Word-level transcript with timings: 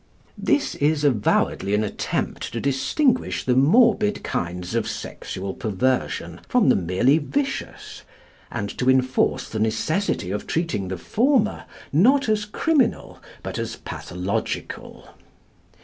This 0.39 0.73
is 0.73 1.03
avowedly 1.03 1.75
an 1.75 1.83
attempt 1.83 2.51
to 2.53 2.59
distinguish 2.59 3.43
the 3.45 3.55
morbid 3.55 4.23
kinds 4.23 4.73
of 4.73 4.87
sexual 4.87 5.53
perversion 5.53 6.41
from 6.49 6.69
the 6.69 6.75
merely 6.75 7.19
vicious, 7.19 8.01
and 8.49 8.75
to 8.79 8.89
enforce 8.89 9.47
the 9.47 9.59
necessity 9.59 10.31
of 10.31 10.47
treating 10.47 10.87
the 10.87 10.97
former 10.97 11.65
not 11.93 12.27
as 12.29 12.45
criminal 12.45 13.21
but 13.43 13.59
as 13.59 13.75
pathological. 13.75 15.05